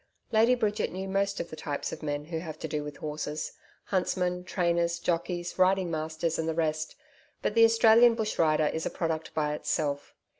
Lady 0.31 0.55
Bridget 0.55 0.91
knew 0.91 1.07
most 1.07 1.39
of 1.39 1.51
the 1.51 1.55
types 1.55 1.91
of 1.91 2.01
men 2.01 2.25
who 2.25 2.39
have 2.39 2.57
to 2.57 2.67
do 2.67 2.83
with 2.83 2.97
horses 2.97 3.51
huntsmen, 3.83 4.43
trainers, 4.43 4.97
jockeys, 4.97 5.59
riding 5.59 5.91
masters 5.91 6.39
and 6.39 6.49
the 6.49 6.55
rest, 6.55 6.95
but 7.43 7.53
the 7.53 7.65
Australian 7.65 8.15
bush 8.15 8.39
rider 8.39 8.65
is 8.65 8.83
a 8.87 8.89
product 8.89 9.31
by 9.35 9.53
itself. 9.53 10.15